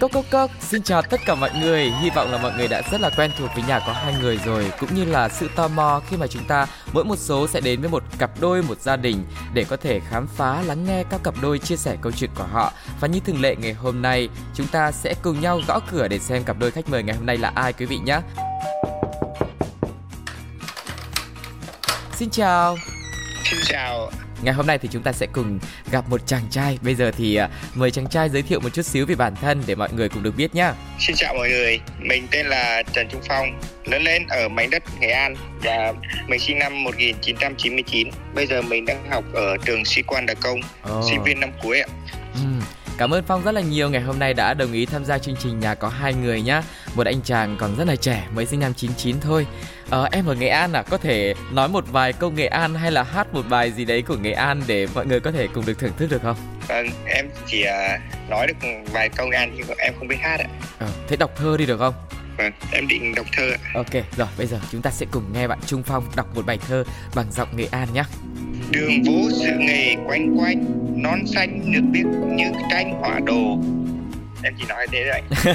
[0.00, 1.92] Cốc cốc cốc, xin chào tất cả mọi người.
[2.00, 4.38] Hy vọng là mọi người đã rất là quen thuộc với nhà có hai người
[4.44, 7.60] rồi, cũng như là sự tò mò khi mà chúng ta mỗi một số sẽ
[7.60, 11.04] đến với một cặp đôi, một gia đình để có thể khám phá, lắng nghe
[11.10, 12.72] các cặp đôi chia sẻ câu chuyện của họ.
[13.00, 16.18] Và như thường lệ ngày hôm nay, chúng ta sẽ cùng nhau gõ cửa để
[16.18, 18.20] xem cặp đôi khách mời ngày hôm nay là ai quý vị nhé.
[22.12, 22.76] Xin chào.
[23.44, 24.10] Xin chào.
[24.42, 25.58] Ngày hôm nay thì chúng ta sẽ cùng
[25.90, 26.78] gặp một chàng trai.
[26.82, 29.62] Bây giờ thì uh, mời chàng trai giới thiệu một chút xíu về bản thân
[29.66, 30.70] để mọi người cùng được biết nhé.
[30.98, 34.82] Xin chào mọi người, mình tên là Trần Trung Phong, lớn lên ở mảnh đất
[35.00, 35.92] Nghệ An và
[36.28, 38.10] mình sinh năm 1999.
[38.34, 40.60] Bây giờ mình đang học ở trường sĩ quan đặc công,
[40.92, 41.04] oh.
[41.10, 41.88] sinh viên năm cuối ạ.
[42.34, 42.40] Ừ.
[42.98, 45.36] Cảm ơn Phong rất là nhiều ngày hôm nay đã đồng ý tham gia chương
[45.36, 46.62] trình nhà có hai người nhá.
[46.94, 49.46] Một anh chàng còn rất là trẻ, mới sinh năm 99 thôi.
[49.90, 52.92] Ờ, em ở Nghệ An à, có thể nói một vài câu Nghệ An hay
[52.92, 55.66] là hát một bài gì đấy của Nghệ An để mọi người có thể cùng
[55.66, 56.36] được thưởng thức được không?
[56.68, 60.40] Vâng, em chỉ uh, nói được vài câu Nghệ An nhưng em không biết hát
[60.40, 60.46] ạ.
[60.78, 61.94] Ờ, thế đọc thơ đi được không?
[62.36, 63.58] Vâng, em định đọc thơ ạ.
[63.74, 66.58] Ok, rồi bây giờ chúng ta sẽ cùng nghe bạn Trung Phong đọc một bài
[66.68, 68.04] thơ bằng giọng Nghệ An nhé.
[68.70, 70.64] Đường vũ sự nghề quanh quanh,
[71.02, 73.58] non xanh được biết như tranh họa đồ,
[74.42, 75.22] em chỉ nói thế vậy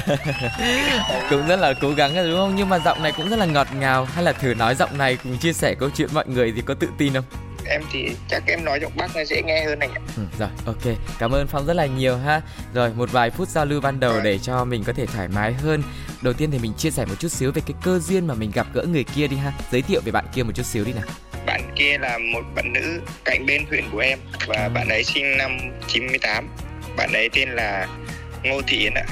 [1.30, 2.54] cũng rất là cố gắng đúng không?
[2.56, 4.04] Nhưng mà giọng này cũng rất là ngọt ngào.
[4.04, 6.74] Hay là thử nói giọng này cùng chia sẻ câu chuyện mọi người thì có
[6.74, 7.24] tự tin không?
[7.66, 10.96] Em thì chắc em nói giọng bắc nó dễ nghe hơn này ừ, rồi ok.
[11.18, 12.40] Cảm ơn phong rất là nhiều ha.
[12.74, 15.52] Rồi một vài phút giao lưu ban đầu để cho mình có thể thoải mái
[15.52, 15.82] hơn.
[16.22, 18.50] Đầu tiên thì mình chia sẻ một chút xíu về cái cơ duyên mà mình
[18.54, 19.52] gặp gỡ người kia đi ha.
[19.72, 21.04] Giới thiệu về bạn kia một chút xíu đi nào.
[21.46, 24.68] Bạn kia là một bạn nữ cạnh bên huyện của em và à.
[24.68, 26.48] bạn ấy sinh năm 98
[26.96, 27.86] bạn ấy tên là
[28.42, 29.04] Ngô Thị Yến ạ.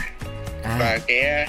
[0.65, 0.77] À.
[0.81, 1.49] và cái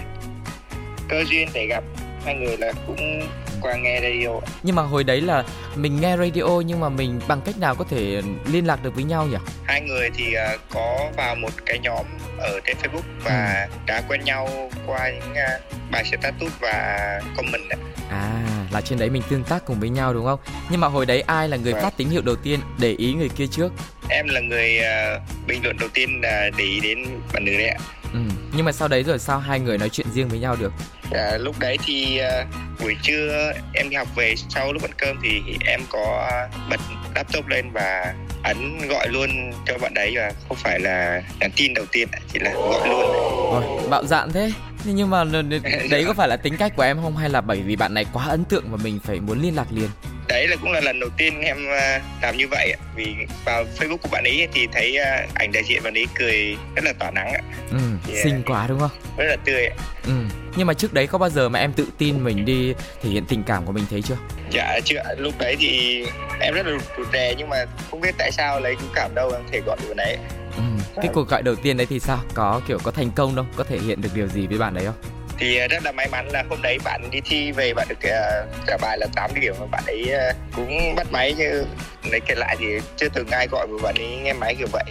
[1.09, 1.83] cơ duyên để gặp
[2.25, 3.21] hai người là cũng
[3.63, 4.29] qua nghe radio
[4.63, 5.43] nhưng mà hồi đấy là
[5.75, 9.03] mình nghe radio nhưng mà mình bằng cách nào có thể liên lạc được với
[9.03, 12.05] nhau nhỉ hai người thì uh, có vào một cái nhóm
[12.37, 13.77] ở trên facebook và ừ.
[13.87, 17.77] đã quen nhau qua những uh, bài status và comment ạ
[18.09, 21.05] à là trên đấy mình tương tác cùng với nhau đúng không nhưng mà hồi
[21.05, 21.81] đấy ai là người vâng.
[21.81, 23.73] phát tín hiệu đầu tiên để ý người kia trước
[24.09, 26.97] em là người uh, bình luận đầu tiên là để ý đến
[27.33, 27.77] bạn nữ đấy ạ.
[28.55, 30.73] Nhưng mà sau đấy rồi sao hai người nói chuyện riêng với nhau được?
[31.11, 35.17] À, lúc đấy thì uh, buổi trưa em đi học về sau lúc ăn cơm
[35.23, 36.29] thì em có
[36.69, 36.79] bật
[37.15, 39.29] laptop lên và ấn gọi luôn
[39.65, 43.05] cho bạn đấy và không phải là nhắn tin đầu tiên chỉ là gọi luôn.
[43.51, 44.51] Ôi, bạo dạn thế
[44.85, 45.23] nhưng mà
[45.89, 48.05] đấy có phải là tính cách của em không hay là bởi vì bạn này
[48.13, 49.89] quá ấn tượng và mình phải muốn liên lạc liền?
[50.27, 53.97] Đấy là cũng là lần đầu tiên em ờ, làm như vậy vì vào facebook
[53.97, 57.11] của bạn ấy thì thấy ờ, ảnh đại diện bạn ấy cười rất là tỏa
[57.11, 57.41] nắng ạ.
[57.71, 57.77] Ừ,
[58.07, 58.91] thì, xinh quá đúng không?
[59.17, 59.75] rất là tươi ạ.
[60.05, 60.13] Ừ.
[60.55, 63.25] nhưng mà trước đấy có bao giờ mà em tự tin mình đi thể hiện
[63.25, 64.15] tình cảm của mình thấy chưa?
[64.51, 66.03] Dạ chưa lúc đấy thì
[66.39, 69.31] em rất là rụt rè nhưng mà không biết tại sao lấy cũng cảm đâu
[69.31, 70.17] em thể gọi được bạn ấy.
[70.95, 72.19] Cái cuộc gọi đầu tiên đấy thì sao?
[72.33, 73.45] Có kiểu có thành công không?
[73.55, 74.95] Có thể hiện được điều gì với bạn đấy không?
[75.37, 77.97] Thì ờ, rất là may mắn là hôm đấy bạn đi thi về bạn được
[77.97, 81.65] uh, trả bài là 8 điểm và bạn ấy uh, cũng bắt máy như
[82.11, 82.65] lấy kể lại thì
[82.97, 84.83] chưa từng ai gọi mà bạn ấy nghe máy kiểu vậy.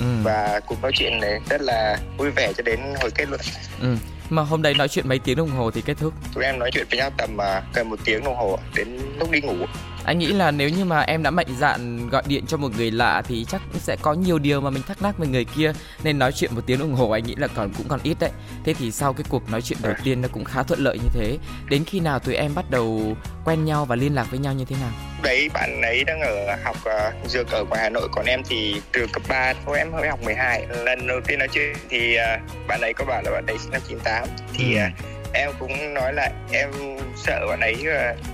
[0.00, 0.06] Ừ.
[0.22, 3.40] và cuộc nói chuyện này rất là vui vẻ cho đến hồi kết luận.
[3.80, 3.96] Ừ.
[4.30, 6.14] mà hôm đấy nói chuyện mấy tiếng đồng hồ thì kết thúc?
[6.34, 9.30] Tụi em nói chuyện với nhau tầm uh, gần một tiếng đồng hồ đến lúc
[9.30, 9.56] đi ngủ
[10.04, 12.90] anh nghĩ là nếu như mà em đã mạnh dạn gọi điện cho một người
[12.90, 15.72] lạ thì chắc cũng sẽ có nhiều điều mà mình thắc mắc về người kia
[16.04, 18.30] nên nói chuyện một tiếng đồng hồ anh nghĩ là còn cũng còn ít đấy.
[18.64, 21.08] Thế thì sau cái cuộc nói chuyện đầu tiên nó cũng khá thuận lợi như
[21.14, 21.38] thế.
[21.68, 24.64] Đến khi nào tụi em bắt đầu quen nhau và liên lạc với nhau như
[24.64, 24.90] thế nào?
[25.22, 28.80] Đấy bạn ấy đang ở học uh, dược ở ngoài Hà Nội còn em thì
[28.92, 32.66] trường cấp 3 thôi em mới học 12 lần đầu tiên nói chuyện thì uh,
[32.66, 36.12] bạn ấy có bảo là bạn ấy sinh năm 98 thì uh, em cũng nói
[36.12, 36.70] là em
[37.16, 37.76] sợ bạn ấy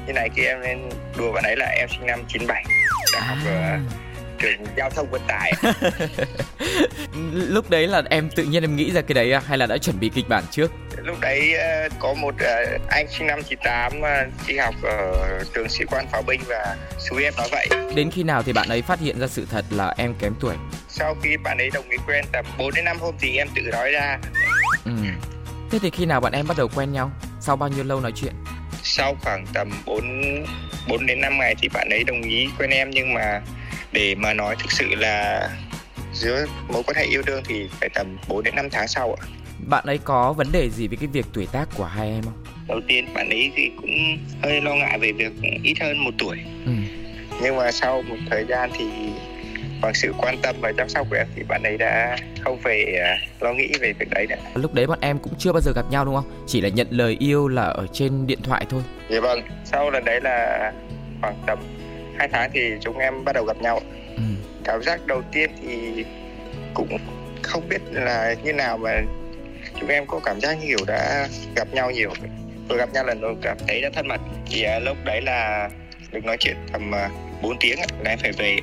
[0.06, 0.78] như này kia em nên
[1.18, 2.64] đùa bạn ấy là em sinh năm 97
[3.12, 3.26] đang à.
[3.26, 3.78] học ở
[4.38, 5.52] trường giao thông vận tải
[7.32, 9.42] lúc đấy là em tự nhiên em nghĩ ra cái đấy à?
[9.46, 13.06] hay là đã chuẩn bị kịch bản trước lúc đấy ờ, có một ờ, anh
[13.10, 17.34] sinh năm 98 ờ, đi học ở trường sĩ quan pháo binh và xúi em
[17.36, 20.14] nói vậy đến khi nào thì bạn ấy phát hiện ra sự thật là em
[20.18, 20.54] kém tuổi
[20.88, 23.62] sau khi bạn ấy đồng ý quen tầm 4 đến 5 hôm thì em tự
[23.72, 24.18] nói ra
[24.84, 24.92] ừ.
[25.70, 27.10] Thế thì khi nào bọn em bắt đầu quen nhau?
[27.40, 28.32] Sau bao nhiêu lâu nói chuyện?
[28.82, 30.44] Sau khoảng tầm 4
[30.88, 33.42] 4 đến 5 ngày thì bạn ấy đồng ý quen em nhưng mà
[33.92, 35.48] để mà nói thực sự là
[36.14, 39.26] giữa mối quan hệ yêu đương thì phải tầm 4 đến 5 tháng sau ạ.
[39.66, 42.44] Bạn ấy có vấn đề gì với cái việc tuổi tác của hai em không?
[42.68, 45.32] đầu tiên bạn ấy thì cũng hơi lo ngại về việc
[45.62, 46.72] ít hơn một tuổi ừ.
[47.42, 48.84] nhưng mà sau một thời gian thì
[49.80, 52.96] bằng sự quan tâm và chăm sóc của em thì bạn ấy đã không phải
[52.96, 54.36] à, lo nghĩ về việc đấy nữa.
[54.54, 56.44] Lúc đấy bọn em cũng chưa bao giờ gặp nhau đúng không?
[56.46, 58.82] Chỉ là nhận lời yêu là ở trên điện thoại thôi.
[59.10, 59.40] Dạ vâng.
[59.64, 60.72] Sau lần đấy là
[61.20, 61.58] khoảng tầm
[62.18, 63.80] hai tháng thì chúng em bắt đầu gặp nhau.
[64.16, 64.22] Ừ.
[64.64, 66.04] Cảm giác đầu tiên thì
[66.74, 66.98] cũng
[67.42, 69.00] không biết là như nào mà
[69.80, 72.10] chúng em có cảm giác như kiểu đã gặp nhau nhiều
[72.68, 75.70] vừa gặp nhau lần đầu cảm thấy đã thân mật thì uh, lúc đấy là
[76.12, 78.58] được nói chuyện tầm uh, 4 tiếng là em phải về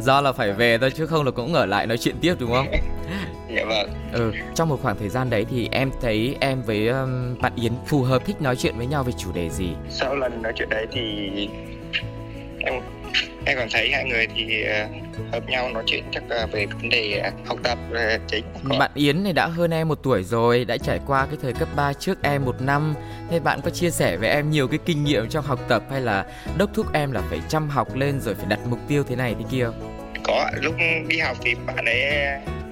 [0.00, 2.52] do là phải về thôi chứ không là cũng ở lại nói chuyện tiếp đúng
[2.52, 2.66] không?
[3.56, 3.90] Dạ vâng.
[4.12, 7.72] Ừ trong một khoảng thời gian đấy thì em thấy em với um, bạn Yến
[7.86, 9.68] phù hợp thích nói chuyện với nhau về chủ đề gì?
[9.90, 11.30] Sau lần nói chuyện đấy thì
[12.58, 12.74] em
[13.46, 14.86] em còn thấy hai người thì ờ,
[15.32, 18.44] hợp nhau nói chuyện chắc là về vấn đề ờ, học tập là chính.
[18.78, 21.68] Bạn Yến này đã hơn em một tuổi rồi đã trải qua cái thời cấp
[21.76, 22.94] 3 trước em một năm.
[23.30, 26.00] Thế bạn có chia sẻ với em nhiều cái kinh nghiệm trong học tập hay
[26.00, 26.26] là
[26.58, 29.34] đốc thúc em là phải chăm học lên rồi phải đặt mục tiêu thế này
[29.38, 29.66] thế kia
[30.24, 30.74] có lúc
[31.08, 32.00] đi học thì bạn ấy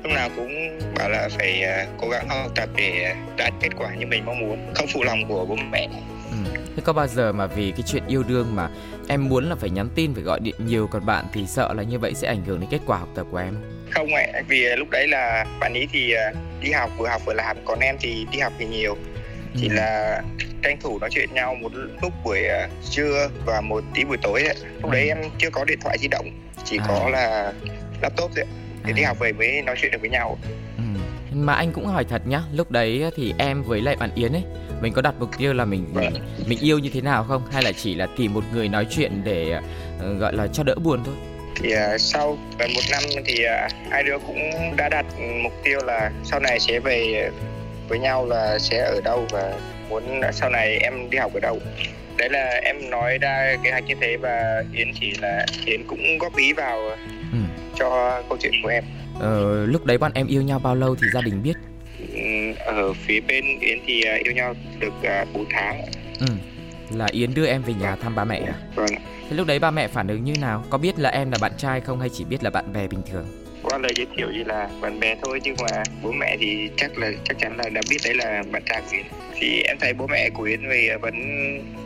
[0.03, 3.95] lúc nào cũng bảo là phải ờ, cố gắng học tập để đạt kết quả
[3.95, 5.89] như mình mong muốn không phụ lòng của bố mẹ
[6.31, 6.61] ừ.
[6.77, 8.69] thế có bao giờ mà vì cái chuyện yêu đương mà
[9.09, 11.83] em muốn là phải nhắn tin phải gọi điện nhiều còn bạn thì sợ là
[11.83, 13.57] như vậy sẽ ảnh hưởng đến kết quả học tập của em
[13.91, 17.35] không ạ vì lúc đấy là bạn ấy thì ờ, đi học vừa học vừa
[17.35, 18.97] làm còn em thì đi học thì nhiều
[19.61, 19.75] chỉ ừ.
[19.75, 20.23] là
[20.63, 21.73] tranh thủ nói chuyện nhau một
[22.03, 22.43] lúc buổi
[22.91, 24.57] trưa và một tí buổi tối ấy.
[24.83, 24.93] lúc ừ.
[24.93, 26.27] đấy em chưa có điện thoại di động
[26.65, 26.85] chỉ à.
[26.89, 27.53] có là
[28.03, 28.45] laptop thôi
[28.85, 28.97] để à.
[28.97, 30.39] đi học về mới nói chuyện được với nhau
[30.77, 30.83] ừ.
[31.33, 34.43] mà anh cũng hỏi thật nhá lúc đấy thì em với lại bạn Yến ấy
[34.81, 36.13] mình có đặt mục tiêu là mình vâng.
[36.47, 39.13] mình yêu như thế nào không hay là chỉ là tìm một người nói chuyện
[39.25, 39.59] để
[39.97, 41.15] uh, gọi là cho đỡ buồn thôi
[41.57, 44.41] thì uh, sau gần một năm thì uh, hai đứa cũng
[44.77, 45.07] đã đặt
[45.43, 47.31] mục tiêu là sau này sẽ về
[47.89, 49.55] với nhau là sẽ ở đâu và
[49.89, 51.61] muốn sau này em đi học ở đâu
[52.17, 56.19] đấy là em nói ra kế hoạch như thế và yến chỉ là yến cũng
[56.19, 56.97] góp ý vào.
[57.79, 58.85] Cho câu chuyện của em
[59.21, 61.55] ờ, lúc đấy bọn em yêu nhau bao lâu thì gia đình biết
[62.59, 64.93] ở phía bên Yến thì à, yêu nhau được
[65.33, 65.83] 4 à, tháng.
[66.21, 66.27] Ừ.
[66.97, 68.55] Là Yến đưa em về nhà thăm ba mẹ à?
[68.75, 68.91] Vâng.
[69.31, 70.65] Thế lúc đấy ba mẹ phản ứng như nào?
[70.71, 73.03] Có biết là em là bạn trai không hay chỉ biết là bạn bè bình
[73.11, 73.27] thường?
[73.63, 76.99] Qua lời giới thiệu như là bạn bè thôi nhưng mà bố mẹ thì chắc
[76.99, 79.07] là chắc chắn là đã biết đấy là bạn trai của Yến.
[79.41, 81.15] Thì em thấy bố mẹ của Yến về vẫn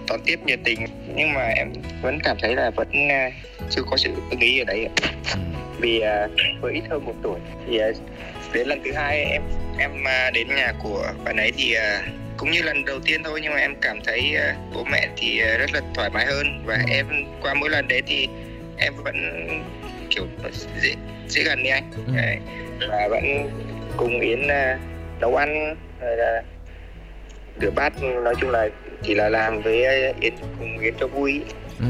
[0.08, 0.80] đón tiếp nhiệt tình
[1.16, 1.72] nhưng mà em
[2.02, 3.30] vẫn cảm thấy là vẫn à,
[3.70, 4.88] chưa có sự ưng ý ở đấy.
[5.34, 5.40] Ừ.
[5.80, 6.02] Vì
[6.60, 7.40] với ít hơn một tuổi.
[7.66, 7.80] Thì
[8.52, 9.42] đến lần thứ hai em
[9.78, 12.02] em à, đến nhà của bạn ấy thì à,
[12.36, 15.38] cũng như lần đầu tiên thôi nhưng mà em cảm thấy à, bố mẹ thì
[15.38, 16.62] rất là thoải mái hơn.
[16.64, 17.06] Và em
[17.42, 18.28] qua mỗi lần đến thì
[18.76, 19.16] em vẫn
[20.10, 20.26] kiểu
[20.82, 20.94] dễ
[21.28, 21.90] dễ gần đi anh.
[22.06, 22.12] Ừ.
[22.88, 23.50] và vẫn
[23.96, 24.46] cùng yến
[25.20, 26.42] nấu ăn rồi là
[27.60, 28.68] rửa bát nói chung là
[29.02, 29.84] chỉ là làm với
[30.20, 31.40] yến cùng yến cho vui.
[31.80, 31.86] Ừ.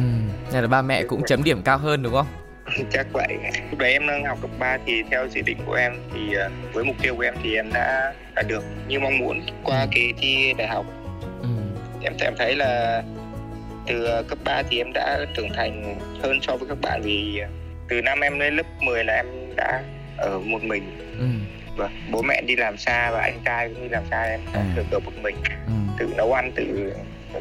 [0.53, 2.27] Nên là ba mẹ cũng chấm điểm cao hơn đúng không
[2.93, 3.39] chắc vậy
[3.71, 6.51] lúc đấy em đang học cấp 3 thì theo dự định của em thì ờ,
[6.73, 9.87] với mục tiêu của em thì em đã đạt được như mong muốn qua ừ.
[9.91, 10.87] kỳ thi đại học
[11.43, 11.49] ừ.
[12.03, 13.03] em em thấy là
[13.87, 17.41] từ ờ, cấp 3 thì em đã trưởng thành hơn so với các bạn vì
[17.89, 19.27] từ năm em lên lớp 10 là em
[19.57, 19.83] đã
[20.19, 21.27] ở một mình ừ.
[21.77, 24.65] và bố mẹ đi làm xa và anh trai cũng đi làm xa em à.
[24.77, 25.37] được ở một mình
[25.67, 25.73] ừ.
[25.99, 26.93] tự nấu ăn tự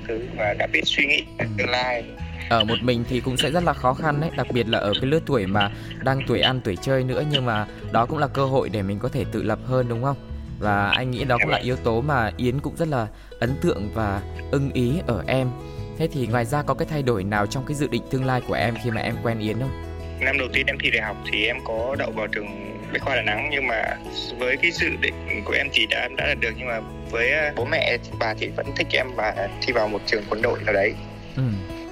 [0.07, 1.45] thứ và đã biết suy nghĩ ừ.
[1.57, 2.03] tương lai
[2.49, 4.93] ở một mình thì cũng sẽ rất là khó khăn đấy, đặc biệt là ở
[5.01, 5.71] cái lứa tuổi mà
[6.03, 8.99] đang tuổi ăn, tuổi chơi nữa, nhưng mà đó cũng là cơ hội để mình
[8.99, 10.17] có thể tự lập hơn, đúng không?
[10.59, 13.07] Và anh nghĩ đó cũng là yếu tố mà yến cũng rất là
[13.39, 14.21] ấn tượng và
[14.51, 15.49] ưng ý ở em.
[15.97, 18.41] Thế thì ngoài ra có cái thay đổi nào trong cái dự định tương lai
[18.47, 19.83] của em khi mà em quen yến không?
[20.19, 22.47] Năm đầu tiên em thi đại học thì em có đậu vào trường
[22.93, 23.97] bách khoa đà nẵng, nhưng mà
[24.39, 26.79] với cái dự định của em thì đã đã đạt được, nhưng mà
[27.11, 30.41] với à, bố mẹ, bà thì vẫn thích em và thi vào một trường quân
[30.41, 30.93] đội nào đấy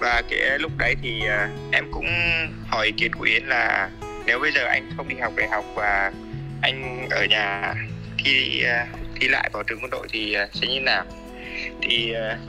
[0.04, 2.08] và cái lúc đấy thì uh, em cũng
[2.68, 3.90] hỏi ý kiến của Yến là
[4.26, 6.12] nếu bây giờ anh không đi học đại học và
[6.62, 7.76] anh ở nhà
[8.24, 11.04] thi uh, thi lại vào trường quân đội thì uh, sẽ như nào?
[11.82, 12.40] Thì uh,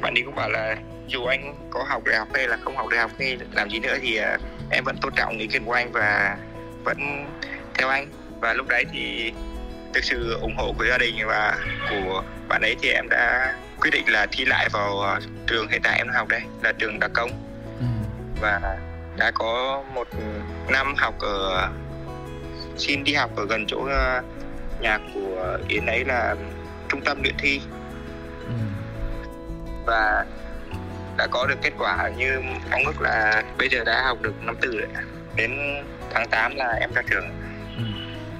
[0.00, 0.76] bạn ấy cũng bảo là
[1.08, 3.78] dù anh có học đại học hay là không học đại học hay làm gì
[3.78, 4.40] nữa thì uh,
[4.70, 6.36] em vẫn tôn trọng ý kiến của anh và
[6.84, 7.26] vẫn
[7.78, 8.08] theo anh.
[8.40, 9.32] Và lúc đấy thì
[9.94, 11.58] được sự ủng hộ của gia đình và
[11.90, 15.80] của bạn ấy thì em đã quyết định là thi lại vào ờ, trường hiện
[15.82, 17.30] tại em học đây là trường đặc công
[17.78, 17.84] ừ.
[18.40, 18.78] và
[19.16, 20.08] đã có một
[20.68, 21.68] năm học ở
[22.76, 24.22] xin đi học ở gần chỗ ờ,
[24.80, 26.36] nhà của Yến ấy là
[26.88, 27.60] trung tâm luyện thi
[28.46, 28.52] ừ.
[29.86, 30.24] và
[31.16, 34.56] đã có được kết quả như mong ước là bây giờ đã học được năm
[34.60, 34.88] tư rồi
[35.36, 35.50] đến
[36.10, 37.24] tháng 8 là em ra trường
[37.76, 37.82] ừ.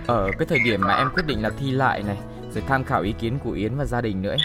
[0.06, 2.16] ở cái thời điểm mà em quyết định là thi lại này
[2.54, 4.38] rồi tham khảo ý kiến của Yến và gia đình nữa ấy,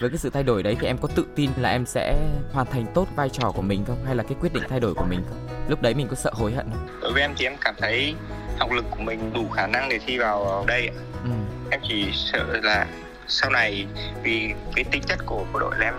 [0.00, 2.16] với cái sự thay đổi đấy thì em có tự tin là em sẽ
[2.52, 4.94] hoàn thành tốt vai trò của mình không hay là cái quyết định thay đổi
[4.94, 7.46] của mình không lúc đấy mình có sợ hối hận không đối với em thì
[7.46, 8.14] em cảm thấy
[8.58, 10.90] học lực của mình đủ khả năng để thi vào đây
[11.24, 11.30] ừ.
[11.70, 12.86] em chỉ sợ là
[13.28, 13.86] sau này
[14.22, 15.94] vì cái tính chất của bộ đội em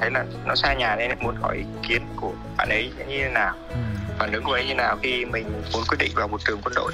[0.00, 3.18] thấy là nó xa nhà nên em muốn hỏi ý kiến của bạn ấy như
[3.18, 3.76] thế nào ừ.
[4.18, 6.74] phản ứng của ấy như nào khi mình muốn quyết định vào một trường quân
[6.76, 6.92] đội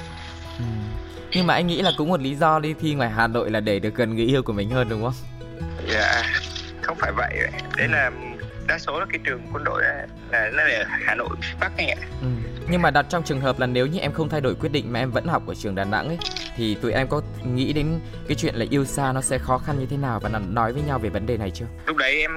[0.57, 0.65] ừ.
[1.31, 3.59] nhưng mà anh nghĩ là cũng một lý do đi thi ngoài Hà Nội là
[3.59, 5.13] để được gần người yêu của mình hơn đúng không?
[5.87, 6.23] Dạ
[6.97, 8.11] không phải vậy đấy là
[8.67, 11.87] đa số là cái trường quân đội là, là nó ở Hà Nội Bắc anh
[11.87, 11.97] ạ.
[12.21, 12.27] Ừ
[12.67, 14.93] nhưng mà đặt trong trường hợp là nếu như em không thay đổi quyết định
[14.93, 16.17] mà em vẫn học ở trường Đà Nẵng ấy
[16.55, 19.79] thì tụi em có nghĩ đến cái chuyện là yêu xa nó sẽ khó khăn
[19.79, 21.65] như thế nào và nói với nhau về vấn đề này chưa?
[21.85, 22.31] Lúc đấy em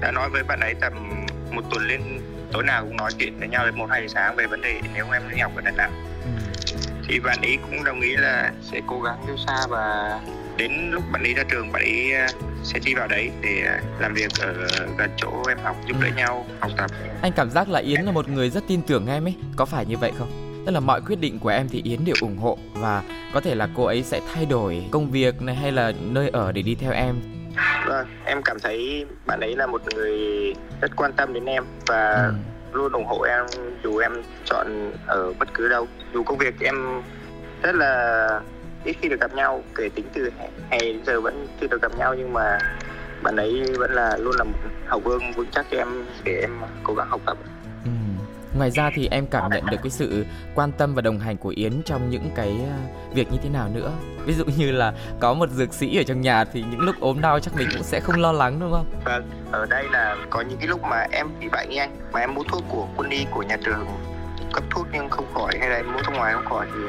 [0.00, 0.92] đã nói với bạn ấy tầm
[1.50, 2.00] một tuần lên
[2.52, 4.80] tối nào cũng nói chuyện với nhau đến một hai giờ sáng về vấn đề
[4.94, 5.92] nếu em đi học ở Đà Nẵng.
[6.24, 6.30] Ừ.
[7.08, 10.20] Thì bạn ấy cũng đồng ý là sẽ cố gắng yêu xa và
[10.56, 12.26] đến lúc bạn ấy ra trường bạn ấy ờ,
[12.62, 14.54] sẽ đi vào đấy để ờ, làm việc ở
[14.98, 16.12] gần chỗ em học giúp đỡ ừ.
[16.16, 16.90] nhau học tập
[17.22, 19.86] anh cảm giác là yến là một người rất tin tưởng em ấy có phải
[19.86, 22.58] như vậy không tức là mọi quyết định của em thì yến đều ủng hộ
[22.72, 23.02] và
[23.34, 26.52] có thể là cô ấy sẽ thay đổi công việc này hay là nơi ở
[26.52, 27.20] để đi theo em
[27.86, 30.18] vâng em cảm thấy bạn ấy là một người
[30.80, 32.32] rất quan tâm đến em và ừ.
[32.72, 33.44] luôn ủng hộ em
[33.84, 34.12] dù em
[34.44, 37.02] chọn ở bất cứ đâu dù công việc em
[37.62, 38.40] rất là
[38.84, 40.30] ít khi được gặp nhau kể tính từ
[40.70, 42.58] hè giờ vẫn chưa được gặp nhau nhưng mà
[43.22, 45.88] bạn ấy vẫn là luôn là một hậu vương vững chắc cho em
[46.24, 46.50] để em
[46.82, 47.38] cố gắng học tập.
[47.84, 47.90] Ừ.
[48.58, 51.52] ngoài ra thì em cảm nhận được cái sự quan tâm và đồng hành của
[51.56, 52.78] Yến trong những cái à,
[53.14, 53.92] việc như thế nào nữa.
[54.26, 57.20] Ví dụ như là có một dược sĩ ở trong nhà thì những lúc ốm
[57.20, 58.86] đau chắc mình cũng sẽ không lo lắng đúng không?
[59.04, 62.34] Vâng ở đây là có những cái lúc mà em bị bệnh nhanh mà em
[62.34, 63.86] mua thuốc của quân y của nhà trường
[64.52, 66.80] cấp thuốc nhưng không khỏi hay là em mua thuốc ngoài không khỏi thì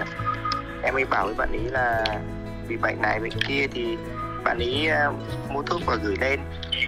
[0.83, 2.05] em mới bảo với bạn ấy là
[2.67, 3.97] bị bệnh này bệnh kia thì
[4.43, 6.39] bạn ấy uh, mua thuốc và gửi lên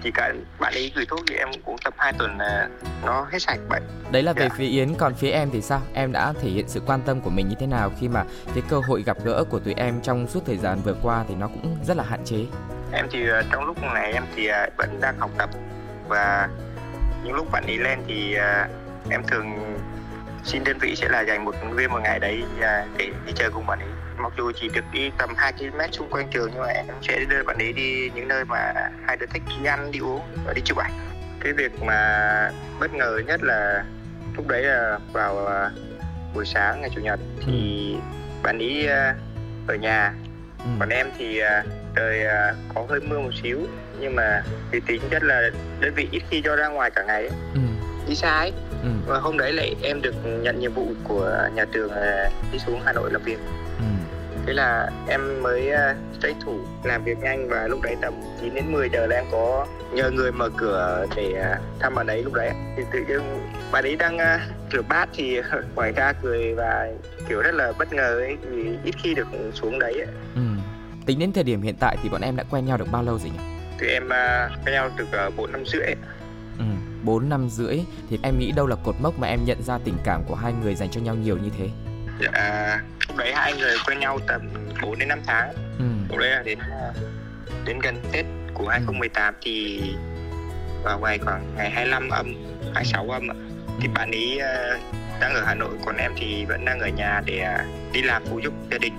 [0.02, 2.68] thì cả bạn ấy gửi thuốc thì em cũng tầm 2 tuần là
[3.06, 4.48] nó hết sạch bệnh đấy là về.
[4.48, 4.54] Dạ.
[4.58, 7.30] phía Yến còn phía em thì sao em đã thể hiện sự quan tâm của
[7.30, 8.24] mình như thế nào khi mà
[8.54, 11.34] cái cơ hội gặp gỡ của tụi em trong suốt thời gian vừa qua thì
[11.34, 12.46] nó cũng rất là hạn chế
[12.92, 15.50] em thì uh, trong lúc này em thì uh, vẫn đang học tập
[16.08, 16.48] và
[17.24, 18.36] những lúc bạn ấy lên thì
[19.10, 19.73] em thường
[20.44, 23.50] xin đơn vị sẽ là dành một nguyên một ngày đấy à, để đi chơi
[23.50, 26.62] cùng bạn ấy mặc dù chỉ được đi tầm 2 km xung quanh trường nhưng
[26.62, 28.72] mà em sẽ đưa bạn ấy đi những nơi mà
[29.06, 30.92] hai đứa thích đi ăn đi uống và đi chụp ảnh
[31.40, 33.84] cái việc mà bất ngờ nhất là
[34.36, 35.70] lúc đấy là vào à,
[36.34, 38.00] buổi sáng ngày chủ nhật thì ừ.
[38.42, 39.14] bạn ấy à,
[39.66, 40.14] ở nhà
[40.58, 40.70] ừ.
[40.80, 41.40] còn em thì
[41.96, 42.24] trời
[42.74, 43.58] có hơi mưa một xíu
[44.00, 47.22] nhưng mà vì tính chất là đơn vị ít khi cho ra ngoài cả ngày
[47.22, 47.38] ấy.
[47.54, 47.60] Ừ.
[48.08, 48.52] đi xa ấy
[48.84, 48.90] ừ.
[49.06, 51.90] và hôm đấy lại em được nhận nhiệm vụ của nhà trường
[52.52, 53.38] đi xuống Hà Nội làm việc
[53.78, 53.84] ừ.
[54.46, 58.54] thế là em mới uh, tranh thủ làm việc nhanh và lúc đấy tầm 9
[58.54, 62.22] đến 10 giờ là em có nhờ người mở cửa để uh, thăm bạn ấy
[62.22, 65.40] lúc đấy thì tự dưng bạn ấy đang uh, rửa bát thì
[65.74, 66.88] ngoài ra cười và
[67.28, 70.08] kiểu rất là bất ngờ ấy vì ít khi được xuống đấy ấy.
[70.34, 70.40] Ừ.
[71.06, 73.18] Tính đến thời điểm hiện tại thì bọn em đã quen nhau được bao lâu
[73.18, 73.38] rồi nhỉ?
[73.80, 75.94] Thì em uh, quen nhau được uh, 4 năm rưỡi.
[77.04, 77.06] Ừ.
[77.06, 77.80] 4 năm rưỡi
[78.10, 80.52] thì em nghĩ đâu là cột mốc mà em nhận ra tình cảm của hai
[80.52, 81.68] người dành cho nhau nhiều như thế?
[82.20, 84.42] Dạ, lúc đấy hai người quen nhau tầm
[84.82, 85.52] 4 đến 5 tháng.
[85.78, 85.84] Ừ.
[86.08, 86.58] Lúc đấy là đến
[87.64, 89.38] đến gần Tết của 2018 ừ.
[89.42, 89.82] thì
[90.84, 92.34] vào ngày khoảng ngày 25 âm,
[92.74, 93.28] 26 âm
[93.80, 93.92] thì ừ.
[93.94, 94.82] bạn ấy uh,
[95.20, 98.22] đang ở Hà Nội còn em thì vẫn đang ở nhà để uh, đi làm
[98.30, 98.94] phụ giúp gia đình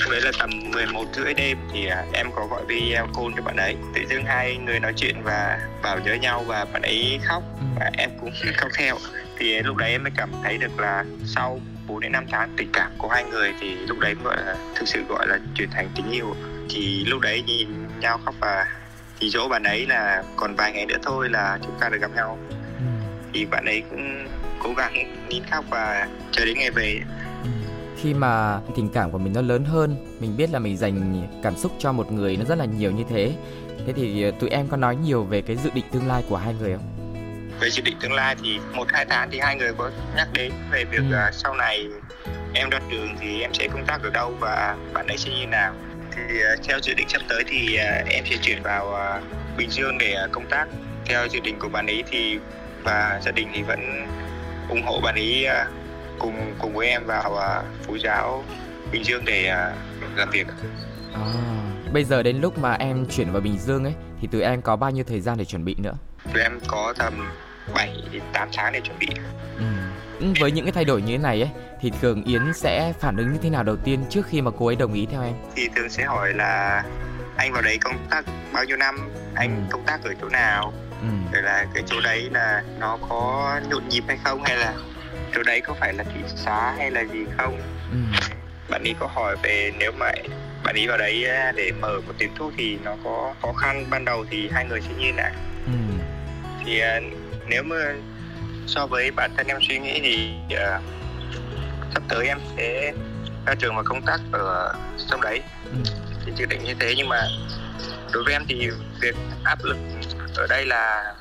[0.00, 3.42] lúc đấy là tầm 11 rưỡi đêm thì à, em có gọi video call cho
[3.42, 3.76] bạn ấy.
[3.94, 7.42] Tự dưng hai người nói chuyện và bảo nhớ nhau và bạn ấy khóc.
[7.60, 7.66] Ừ.
[7.80, 8.96] và em cũng khóc theo.
[9.38, 12.70] Thì lúc đấy em mới cảm thấy được là sau 4 đến 5 tháng tình
[12.72, 15.88] cảm của hai người thì lúc đấy gọi là thực sự gọi là chuyển thành
[15.96, 16.36] tình yêu.
[16.70, 17.68] Thì lúc đấy nhìn
[18.00, 18.66] nhau khóc và
[19.20, 22.10] thì dỗ bạn ấy là còn vài ngày nữa thôi là chúng ta được gặp
[22.14, 22.38] nhau.
[22.78, 22.84] Ừ.
[23.32, 24.28] thì bạn ấy cũng
[24.62, 27.00] cố gắng nín khóc và chờ đến ngày về
[28.02, 31.56] khi mà tình cảm của mình nó lớn hơn mình biết là mình dành cảm
[31.56, 33.32] xúc cho một người nó rất là nhiều như thế.
[33.86, 36.36] Thế thì ờ, tụi em có nói nhiều về cái dự định tương lai của
[36.36, 36.86] hai người không?
[37.60, 40.52] Về dự định tương lai thì một hai tháng thì hai người có nhắc đến
[40.70, 41.16] về việc ừ.
[41.28, 41.86] uh, sau này
[42.54, 45.46] em ra trường thì em sẽ công tác ở đâu và bạn ấy sẽ như
[45.46, 45.74] nào.
[46.16, 49.70] Thì uh, theo dự định sắp tới thì uh, em sẽ chuyển vào uh, Bình
[49.70, 50.66] Dương để uh, công tác.
[51.04, 52.38] Theo dự định của bạn ấy thì
[52.84, 54.06] và gia đình thì vẫn
[54.68, 55.81] ủng hộ bạn ấy uh,
[56.22, 58.44] cùng cùng với em vào uh, Phú Giáo
[58.92, 60.46] Bình Dương để uh, làm việc.
[61.14, 61.20] À,
[61.92, 64.76] bây giờ đến lúc mà em chuyển vào Bình Dương ấy thì tụi em có
[64.76, 65.94] bao nhiêu thời gian để chuẩn bị nữa?
[66.32, 67.30] Tụi em có tầm
[67.74, 69.08] 7 đến 8 tháng để chuẩn bị.
[69.58, 69.64] Ừ.
[70.40, 71.50] Với những cái thay đổi như thế này ấy
[71.80, 74.66] thì thường Yến sẽ phản ứng như thế nào đầu tiên trước khi mà cô
[74.66, 75.34] ấy đồng ý theo em?
[75.56, 76.84] Thì thường sẽ hỏi là
[77.36, 79.62] anh vào đấy công tác bao nhiêu năm anh ừ.
[79.70, 81.08] công tác ở chỗ nào ừ.
[81.32, 84.74] rồi là cái chỗ đấy là nó có nhộn nhịp hay không hay là
[85.34, 87.60] chỗ đấy có phải là thị xá hay là gì không
[87.90, 88.26] ừ.
[88.68, 90.12] bạn ấy có hỏi về nếu mà
[90.64, 91.24] bạn ấy vào đấy
[91.56, 94.80] để mở một tiệm thuốc thì nó có khó khăn ban đầu thì hai người
[94.80, 95.32] sẽ như nào
[95.66, 95.72] ừ.
[96.64, 97.12] thì uh,
[97.48, 97.76] nếu mà
[98.66, 100.82] so với bản thân em suy nghĩ thì uh,
[101.94, 102.92] sắp tới em sẽ
[103.46, 104.74] ra trường và công tác ở
[105.10, 105.40] trong đấy
[105.72, 105.78] ừ.
[106.26, 107.22] thì dự định như thế nhưng mà
[108.12, 108.70] đối với em thì
[109.00, 109.76] việc áp lực
[110.36, 111.14] ở đây là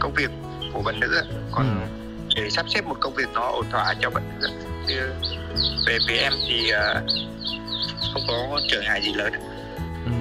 [0.00, 0.30] công việc
[0.72, 2.05] của bạn nữ còn ừ.
[2.36, 4.40] Để sắp xếp một công việc nó ổn thỏa cho bạn
[5.86, 7.02] về phía em thì uh,
[8.12, 9.32] không có trở ngại gì lớn
[10.04, 10.12] ừ.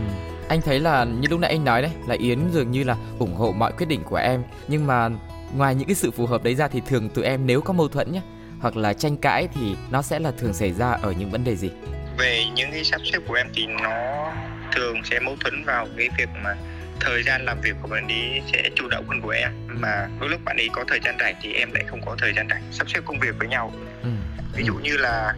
[0.49, 3.35] anh thấy là như lúc nãy anh nói đấy là Yến dường như là ủng
[3.35, 4.43] hộ mọi quyết định của em.
[4.67, 5.09] Nhưng mà
[5.55, 7.87] ngoài những cái sự phù hợp đấy ra thì thường tụi em nếu có mâu
[7.87, 8.21] thuẫn nhé
[8.59, 11.55] hoặc là tranh cãi thì nó sẽ là thường xảy ra ở những vấn đề
[11.55, 11.69] gì?
[12.17, 14.31] Về những cái sắp xếp của em thì nó
[14.75, 16.55] thường sẽ mâu thuẫn vào cái việc mà
[16.99, 19.51] thời gian làm việc của bạn ấy sẽ chủ động hơn của em.
[19.67, 22.33] Mà đôi lúc bạn ấy có thời gian rảnh thì em lại không có thời
[22.33, 23.73] gian rảnh sắp xếp công việc với nhau.
[24.03, 24.09] Ừ.
[24.53, 25.33] ví dụ như là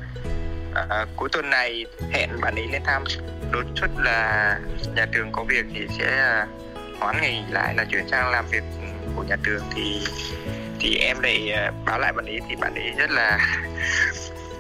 [0.76, 3.04] à, cuối tuần này hẹn bạn ấy lên thăm.
[3.52, 4.60] Đột xuất là
[4.96, 6.44] nhà trường có việc thì sẽ
[7.00, 8.64] hoãn ngày lại là chuyển sang làm việc
[9.16, 10.02] của nhà trường thì
[10.80, 13.40] thì em lại à, báo lại bạn ấy thì bạn ấy rất là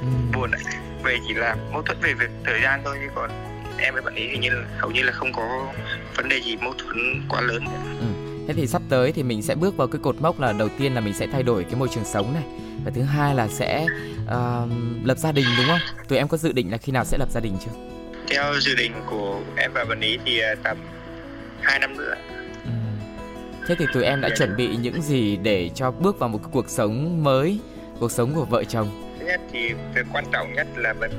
[0.01, 0.07] ừ.
[0.33, 0.51] buồn
[1.03, 3.29] về chỉ là mâu thuẫn về việc thời gian thôi chứ còn
[3.77, 5.73] em với bạn ấy hình như là, hầu như là không có
[6.15, 7.65] vấn đề gì mâu thuẫn quá lớn.
[7.99, 8.05] Ừ.
[8.47, 10.93] thế thì sắp tới thì mình sẽ bước vào cái cột mốc là đầu tiên
[10.93, 12.43] là mình sẽ thay đổi cái môi trường sống này.
[12.85, 13.85] Và thứ hai là sẽ
[14.23, 14.71] uh,
[15.03, 15.79] lập gia đình đúng không?
[16.07, 17.71] Tụi em có dự định là khi nào sẽ lập gia đình chưa?
[18.27, 20.77] Theo dự định của em và bạn ấy thì à, tầm
[21.61, 22.15] 2 năm nữa.
[22.63, 22.71] Ừ.
[23.67, 26.49] thế thì tụi em đã chuẩn bị những gì để cho bước vào một cái
[26.53, 27.59] cuộc sống mới
[27.99, 29.15] cuộc sống của vợ chồng?
[29.19, 31.11] Thứ nhất thì việc quan trọng nhất là mình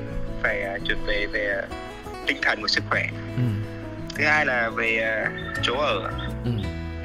[0.43, 1.63] phải uh, chuẩn bị về
[2.29, 3.07] tinh thần và sức khỏe
[3.37, 3.43] ừ.
[4.15, 6.11] thứ hai là về uh, chỗ ở
[6.45, 6.51] ừ.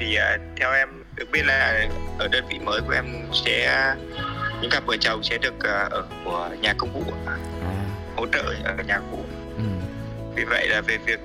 [0.00, 1.88] thì uh, theo em được biết là
[2.18, 3.94] ở đơn vị mới của em sẽ
[4.60, 7.36] những cặp vợ chồng sẽ được uh, ở của nhà công vụ à.
[8.16, 9.24] hỗ trợ ở nhà cũ
[9.56, 9.64] ừ.
[10.34, 11.20] vì vậy là về việc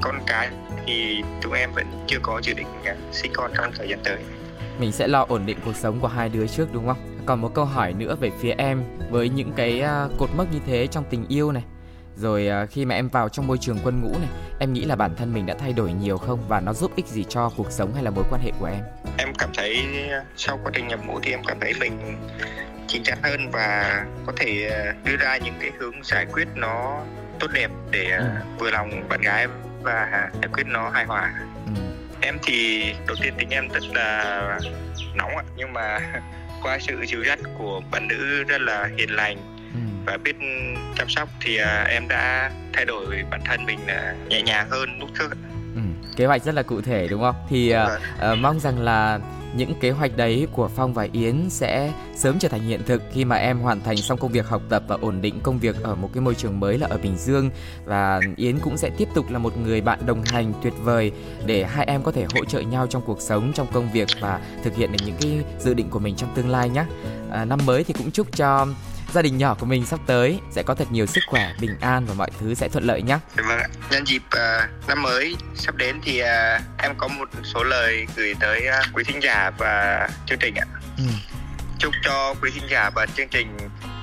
[0.00, 0.48] con cái
[0.86, 2.66] thì chúng em vẫn chưa có dự định
[3.12, 4.18] sinh con trong thời gian tới
[4.78, 7.54] mình sẽ lo ổn định cuộc sống của hai đứa trước đúng không còn một
[7.54, 9.82] câu hỏi nữa về phía em với những cái
[10.18, 11.62] cột mốc như thế trong tình yêu này
[12.18, 14.28] rồi à, khi mà em vào trong môi trường quân ngũ này
[14.58, 17.06] em nghĩ là bản thân mình đã thay đổi nhiều không và nó giúp ích
[17.06, 18.84] gì cho cuộc sống hay là mối quan hệ của em
[19.18, 19.86] em cảm thấy
[20.36, 22.16] sau quá trình nhập ngũ thì em cảm thấy mình
[22.88, 27.02] chín chắn hơn và có thể à, đưa ra những cái hướng giải quyết nó
[27.40, 28.24] tốt đẹp để à, ừ.
[28.58, 29.46] vừa lòng bạn gái
[29.82, 31.32] và giải quyết nó hài hòa
[31.66, 31.82] ừ.
[32.20, 34.58] em thì đầu tiên tính em rất là
[35.14, 36.00] nóng ạ nhưng mà
[36.62, 39.57] qua sự dìu dắt của bạn nữ rất là hiền lành
[40.08, 40.36] và biết
[40.96, 44.98] chăm sóc thì uh, em đã thay đổi bản thân mình uh, nhẹ nhàng hơn
[45.00, 45.28] lúc trước
[45.74, 45.80] ừ,
[46.16, 47.34] kế hoạch rất là cụ thể đúng không?
[47.48, 49.18] Thì uh, uh, mong rằng là
[49.54, 53.24] những kế hoạch đấy của Phong và Yến sẽ sớm trở thành hiện thực khi
[53.24, 55.94] mà em hoàn thành xong công việc học tập và ổn định công việc ở
[55.94, 57.50] một cái môi trường mới là ở Bình Dương.
[57.84, 61.12] Và Yến cũng sẽ tiếp tục là một người bạn đồng hành tuyệt vời
[61.46, 64.40] để hai em có thể hỗ trợ nhau trong cuộc sống, trong công việc và
[64.64, 66.84] thực hiện được những cái dự định của mình trong tương lai nhé.
[67.30, 68.66] À, năm mới thì cũng chúc cho
[69.12, 72.06] gia đình nhỏ của mình sắp tới sẽ có thật nhiều sức khỏe, bình an
[72.06, 73.18] và mọi thứ sẽ thuận lợi nhé.
[73.36, 73.68] Vâng ạ.
[73.90, 76.26] Nhân dịp uh, năm mới sắp đến thì uh,
[76.78, 80.66] em có một số lời gửi tới uh, quý thính giả và chương trình ạ.
[80.98, 81.04] Ừ.
[81.78, 83.56] Chúc cho quý thính giả và chương trình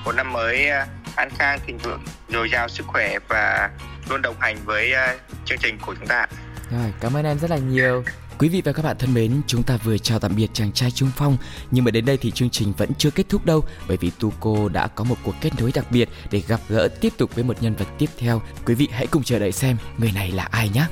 [0.04, 3.70] một năm mới uh, an khang thịnh vượng, dồi dào sức khỏe và
[4.08, 6.26] luôn đồng hành với uh, chương trình của chúng ta.
[6.70, 8.04] Rồi, cảm ơn em rất là nhiều.
[8.38, 10.90] Quý vị và các bạn thân mến, chúng ta vừa chào tạm biệt chàng trai
[10.90, 11.36] Trung Phong,
[11.70, 14.68] nhưng mà đến đây thì chương trình vẫn chưa kết thúc đâu, bởi vì Tuco
[14.68, 17.62] đã có một cuộc kết nối đặc biệt để gặp gỡ tiếp tục với một
[17.62, 18.42] nhân vật tiếp theo.
[18.66, 20.86] Quý vị hãy cùng chờ đợi xem người này là ai nhé.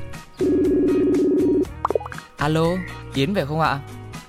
[2.36, 2.66] Alo,
[3.14, 3.78] Yến về không ạ?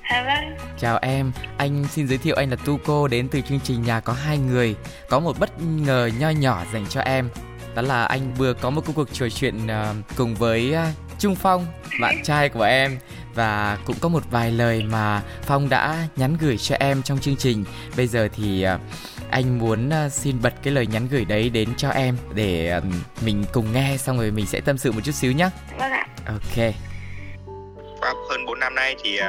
[0.01, 0.35] Hello.
[0.79, 4.13] Chào em, anh xin giới thiệu anh là Tuco đến từ chương trình Nhà có
[4.13, 4.75] hai người.
[5.09, 7.29] Có một bất ngờ nho nhỏ dành cho em.
[7.75, 11.65] Đó là anh vừa có một cuộc trò chuyện uh, cùng với uh, Trung Phong,
[12.01, 12.99] bạn trai của em
[13.33, 17.35] và cũng có một vài lời mà Phong đã nhắn gửi cho em trong chương
[17.35, 17.65] trình.
[17.97, 18.79] Bây giờ thì à,
[19.29, 22.81] anh muốn à, xin bật cái lời nhắn gửi đấy đến cho em để à,
[23.21, 25.49] mình cùng nghe xong rồi mình sẽ tâm sự một chút xíu nhé.
[25.79, 26.07] Vâng ạ.
[26.25, 26.73] Ok.
[28.01, 29.19] Qua hơn 4 năm nay thì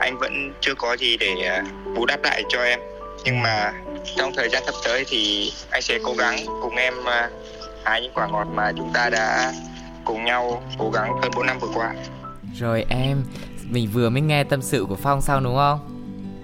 [0.00, 1.60] anh vẫn chưa có gì để
[1.96, 2.80] bù đắp lại cho em.
[3.24, 3.72] Nhưng mà
[4.16, 6.94] trong thời gian sắp tới thì anh sẽ cố gắng cùng em
[7.84, 9.52] hái những quả ngọt mà chúng ta đã
[10.04, 11.94] cùng nhau cố gắng hơn 4 năm vừa qua.
[12.54, 13.24] Rồi em
[13.70, 15.78] mình vừa mới nghe tâm sự của phong xong đúng không?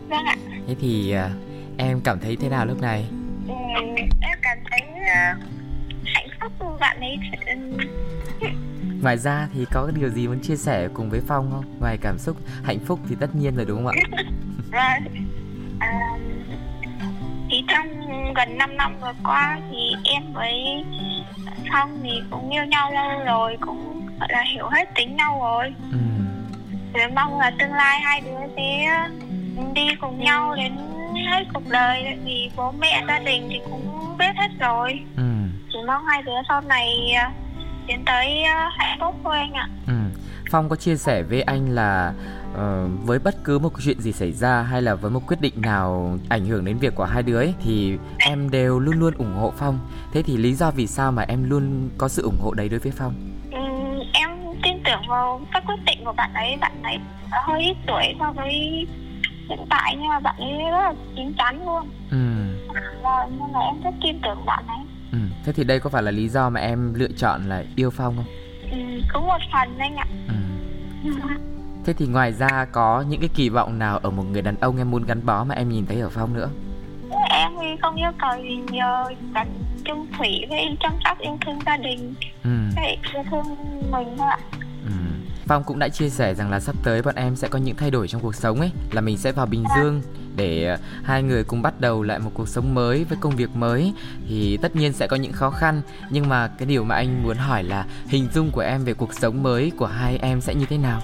[0.09, 0.37] Vâng ạ.
[0.67, 3.05] Thế thì uh, em cảm thấy thế nào lúc này?
[3.49, 3.55] Ừ,
[4.21, 5.43] em cảm thấy uh,
[6.05, 7.19] hạnh phúc bạn ấy
[9.03, 11.65] ngoài ra thì có điều gì muốn chia sẻ cùng với phong không?
[11.81, 14.23] Ngoài cảm xúc hạnh phúc thì tất nhiên rồi đúng không ạ?
[14.73, 15.01] Và
[15.81, 16.19] à,
[17.51, 17.87] thì trong
[18.35, 20.85] gần 5 năm vừa qua thì em với
[21.73, 25.75] phong thì cũng yêu nhau lâu rồi cũng gọi là hiểu hết tính nhau rồi
[25.93, 25.99] ừ.
[27.15, 28.99] Mong là tương lai hai đứa sẽ
[29.75, 30.73] đi cùng nhau đến
[31.31, 35.23] hết cuộc đời vì bố mẹ gia đình thì cũng biết hết rồi ừ.
[35.73, 37.31] chỉ mong hai đứa sau này à,
[37.87, 39.95] tiến tới à, hạnh phúc thôi anh ạ ừ.
[40.51, 42.13] phong có chia sẻ với anh là
[42.59, 45.55] uh, với bất cứ một chuyện gì xảy ra hay là với một quyết định
[45.57, 49.35] nào ảnh hưởng đến việc của hai đứa ấy, thì em đều luôn luôn ủng
[49.35, 49.79] hộ phong
[50.13, 52.81] thế thì lý do vì sao mà em luôn có sự ủng hộ đấy đối
[52.81, 53.15] với phong
[53.53, 53.59] ừ,
[54.13, 54.31] em
[54.63, 56.99] tin tưởng vào các quyết định của bạn ấy bạn ấy
[57.31, 58.53] hơi ít tuổi so với
[59.49, 62.19] hiện tại nhưng mà bạn ấy rất là chín chắn luôn ừ.
[63.03, 64.79] và nên là em rất tin tưởng bạn ấy
[65.13, 65.19] ừ.
[65.45, 68.17] thế thì đây có phải là lý do mà em lựa chọn là yêu phong
[68.17, 68.27] không
[68.71, 70.35] ừ, cũng một phần anh ạ ừ.
[71.85, 74.79] Thế thì ngoài ra có những cái kỳ vọng nào ở một người đàn ông
[74.79, 76.49] em muốn gắn bó mà em nhìn thấy ở Phong nữa?
[77.31, 79.49] Em thì không yêu cầu gì nhiều, cần
[79.85, 82.15] chung thủy với chăm sóc yêu thương gia đình,
[82.45, 82.51] ừ.
[83.15, 83.45] yêu thương
[83.91, 84.39] mình thôi ạ.
[84.85, 84.93] Ừ.
[85.49, 87.91] Phong cũng đã chia sẻ rằng là sắp tới bọn em sẽ có những thay
[87.91, 89.77] đổi trong cuộc sống ấy Là mình sẽ vào Bình dạ.
[89.77, 90.03] Dương
[90.37, 93.57] để ờ, hai người cùng bắt đầu lại một cuộc sống mới với công việc
[93.57, 93.93] mới
[94.29, 97.37] Thì tất nhiên sẽ có những khó khăn Nhưng mà cái điều mà anh muốn
[97.37, 100.67] hỏi là hình dung của em về cuộc sống mới của hai em sẽ như
[100.67, 101.01] thế nào?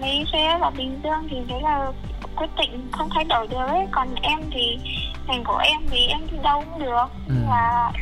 [0.00, 1.92] Bạn ấy sẽ vào Bình Dương thì đấy là
[2.36, 4.78] quyết định không thay đổi được ấy còn em thì
[5.26, 7.34] ngành của em thì em đi đâu cũng được ừ.
[7.50, 7.92] và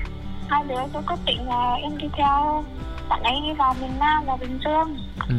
[0.49, 2.65] hai đứa sẽ quyết định là em đi theo
[3.09, 4.97] bạn ấy đi vào miền Nam và Bình Dương
[5.29, 5.35] ừ.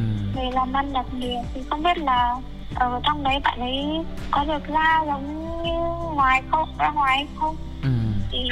[0.53, 2.35] làm ăn đặc biệt thì không biết là
[2.75, 5.71] ở trong đấy bạn ấy có được ra giống như
[6.15, 7.89] ngoài không ra ngoài không ừ.
[8.31, 8.49] thì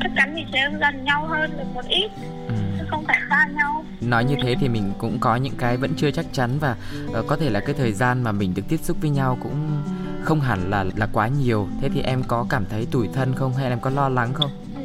[0.00, 2.10] chắc chắn thì sẽ gần nhau hơn được một ít
[2.48, 3.84] ừ không phải xa nhau.
[4.00, 6.76] Nói như thế thì mình cũng có những cái vẫn chưa chắc chắn và
[7.18, 9.82] uh, có thể là cái thời gian mà mình được tiếp xúc với nhau cũng
[10.22, 11.68] không hẳn là là quá nhiều.
[11.80, 14.34] Thế thì em có cảm thấy tủi thân không hay là em có lo lắng
[14.34, 14.50] không?
[14.74, 14.82] Ừ,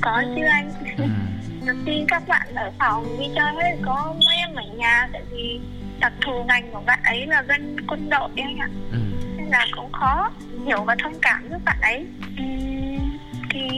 [0.00, 0.72] có chứ anh.
[0.98, 1.04] Ừ.
[1.86, 5.60] khi các bạn ở phòng đi chơi ấy có mấy em ở nhà tại vì
[6.00, 8.68] đặc thù ngành của bạn ấy là dân quân đội anh ạ.
[8.92, 8.98] Ừ.
[9.36, 10.30] nên là cũng khó
[10.66, 12.06] hiểu và thông cảm với bạn ấy.
[12.38, 12.44] Ừ,
[13.50, 13.68] thì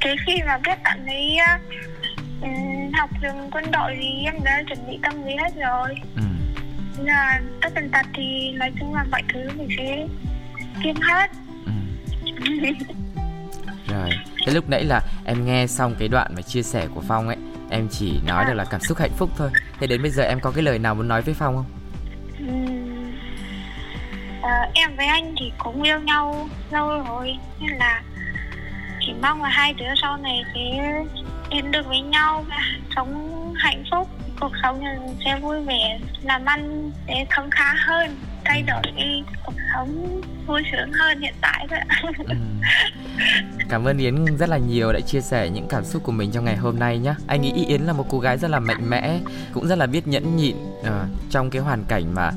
[0.00, 1.36] cái khi mà biết bạn ấy
[2.98, 6.22] học trường quân đội thì em đã chuẩn bị tâm lý hết rồi ừ.
[7.04, 10.06] là tất tần tật thì nói chung là mọi thứ mình sẽ
[10.82, 11.30] kiêm hết
[11.64, 11.72] ừ.
[13.88, 14.10] rồi
[14.46, 17.36] cái lúc nãy là em nghe xong cái đoạn mà chia sẻ của phong ấy
[17.70, 20.40] em chỉ nói được là cảm xúc hạnh phúc thôi thế đến bây giờ em
[20.40, 21.66] có cái lời nào muốn nói với phong không
[22.38, 22.54] ừ.
[24.42, 28.02] à, em với anh thì cũng yêu nhau lâu rồi nên là
[29.00, 30.92] chỉ mong là hai đứa sau này sẽ
[31.50, 32.56] đến được với nhau và
[32.96, 34.08] sống hạnh phúc
[34.40, 34.84] cuộc sống
[35.24, 40.62] sẽ vui vẻ làm ăn sẽ khấm khá hơn thay đổi đi cuộc sống vui
[40.72, 41.80] sướng hơn hiện tại vậy
[42.28, 42.34] ừ.
[43.68, 46.44] Cảm ơn Yến rất là nhiều đã chia sẻ những cảm xúc của mình trong
[46.44, 47.14] ngày hôm nay nhé.
[47.26, 49.18] Anh nghĩ Yến là một cô gái rất là mạnh mẽ,
[49.52, 52.32] cũng rất là biết nhẫn nhịn à, trong cái hoàn cảnh mà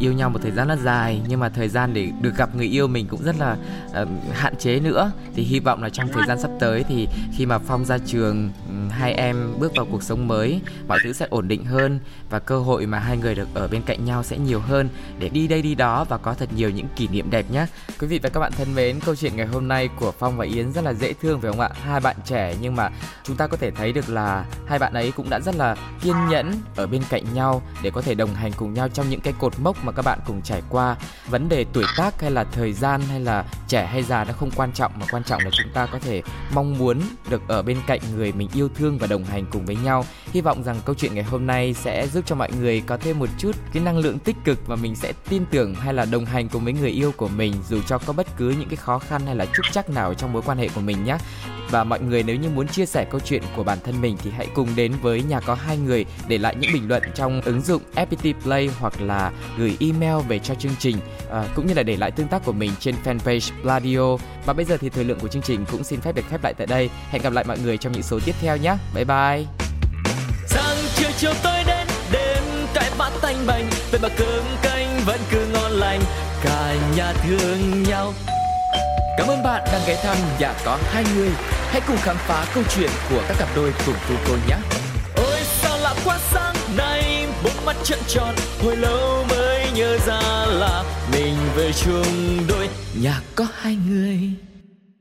[0.00, 2.66] yêu nhau một thời gian rất dài nhưng mà thời gian để được gặp người
[2.66, 3.56] yêu mình cũng rất là
[4.02, 5.10] uh, hạn chế nữa.
[5.34, 8.50] Thì hy vọng là trong thời gian sắp tới thì khi mà Phong ra trường,
[8.90, 12.58] hai em bước vào cuộc sống mới, mọi thứ sẽ ổn định hơn và cơ
[12.58, 15.62] hội mà hai người được ở bên cạnh nhau sẽ nhiều hơn để đi đây
[15.62, 17.66] đi đó và có thật nhiều những kỷ niệm đẹp nhé.
[18.00, 20.44] Quý vị và các bạn thân mến, câu chuyện ngày hôm nay của Phong và
[20.44, 21.70] Yến rất là dễ thương phải không ạ?
[21.82, 22.90] Hai bạn trẻ nhưng mà
[23.24, 26.16] chúng ta có thể thấy được là hai bạn ấy cũng đã rất là kiên
[26.30, 29.34] nhẫn ở bên cạnh nhau để có thể đồng hành cùng nhau trong những cái
[29.38, 30.96] cột mốc mà các bạn cùng trải qua.
[31.28, 34.50] Vấn đề tuổi tác hay là thời gian hay là trẻ hay già nó không
[34.56, 36.22] quan trọng mà quan trọng là chúng ta có thể
[36.54, 39.76] mong muốn được ở bên cạnh người mình yêu thương và đồng hành cùng với
[39.76, 40.04] nhau.
[40.32, 43.18] Hy vọng rằng câu chuyện ngày hôm nay sẽ giúp cho mọi người có thêm
[43.18, 46.24] một chút cái năng lượng tích cực và mình sẽ tin tưởng hay là đồng
[46.24, 48.98] hành cùng với người yêu của mình dù cho có bất cứ những cái khó
[48.98, 51.16] khăn hay là trúc chắc nào trong mối quan hệ của mình nhé.
[51.70, 54.30] Và mọi người nếu như muốn chia sẻ câu chuyện của bản thân mình thì
[54.30, 57.60] hãy cùng đến với nhà có hai người để lại những bình luận trong ứng
[57.60, 60.96] dụng FPT Play hoặc là gửi email về cho chương trình
[61.30, 64.16] à, cũng như là để lại tương tác của mình trên fanpage Pladio.
[64.46, 66.54] Và bây giờ thì thời lượng của chương trình cũng xin phép được khép lại
[66.54, 66.90] tại đây.
[67.10, 68.76] Hẹn gặp lại mọi người trong những số tiếp theo nhé.
[68.94, 69.44] Bye bye.
[70.46, 72.42] Sáng chiều chiều tối đến đêm
[72.74, 76.00] cái bát tanh bành về mà cơm canh vẫn cứ ngon lành
[76.44, 78.12] cả nhà thương nhau
[79.16, 81.30] Cảm ơn bạn đang ghé thăm và có hai người.
[81.76, 84.56] Hãy cùng khám phá câu chuyện của các cặp đôi cùng tu cô nhé.
[85.16, 88.34] Ôi sao lạ quá sáng nay, bốn mắt trận tròn,
[88.64, 92.68] hồi lâu mới nhớ ra là mình về chung đôi
[93.02, 94.45] nhà có hai người.